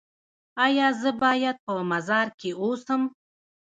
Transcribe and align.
ایا 0.65 0.87
زه 1.01 1.11
باید 1.23 1.57
په 1.65 1.73
مزار 1.91 2.27
کې 2.39 2.51
اوسم؟ 2.61 3.01